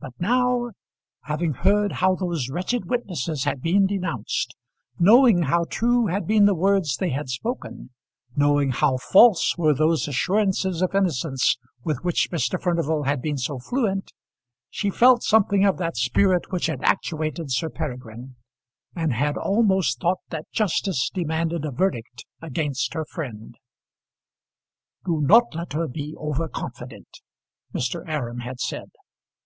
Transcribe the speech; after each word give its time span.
But 0.00 0.14
now, 0.18 0.70
having 1.24 1.52
heard 1.52 1.92
how 1.92 2.14
those 2.14 2.48
wretched 2.48 2.86
witnesses 2.88 3.44
had 3.44 3.60
been 3.60 3.86
denounced, 3.86 4.56
knowing 4.98 5.42
how 5.42 5.64
true 5.68 6.06
had 6.06 6.26
been 6.26 6.46
the 6.46 6.54
words 6.54 6.96
they 6.96 7.10
had 7.10 7.28
spoken, 7.28 7.90
knowing 8.34 8.70
how 8.70 8.96
false 8.96 9.58
were 9.58 9.74
those 9.74 10.08
assurances 10.08 10.80
of 10.80 10.94
innocence 10.94 11.58
with 11.84 11.98
which 12.02 12.30
Mr. 12.32 12.58
Furnival 12.58 13.02
had 13.02 13.20
been 13.20 13.36
so 13.36 13.58
fluent, 13.58 14.10
she 14.70 14.88
felt 14.88 15.22
something 15.22 15.66
of 15.66 15.76
that 15.76 15.98
spirit 15.98 16.50
which 16.50 16.64
had 16.64 16.82
actuated 16.82 17.50
Sir 17.52 17.68
Peregrine, 17.68 18.36
and 18.96 19.12
had 19.12 19.36
almost 19.36 20.00
thought 20.00 20.20
that 20.30 20.50
justice 20.50 21.10
demanded 21.12 21.66
a 21.66 21.70
verdict 21.70 22.24
against 22.40 22.94
her 22.94 23.04
friend. 23.04 23.54
"Do 25.04 25.20
not 25.20 25.54
let 25.54 25.74
her 25.74 25.86
be 25.88 26.14
over 26.16 26.48
confident," 26.48 27.20
Mr. 27.74 28.02
Aram 28.08 28.38
had 28.38 28.60
said. 28.60 28.88